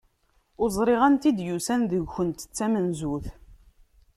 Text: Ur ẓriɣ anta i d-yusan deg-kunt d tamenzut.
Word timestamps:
Ur 0.61 0.69
ẓriɣ 0.77 1.01
anta 1.07 1.27
i 1.29 1.31
d-yusan 1.37 1.81
deg-kunt 1.91 2.47
d 2.47 2.51
tamenzut. 2.57 3.25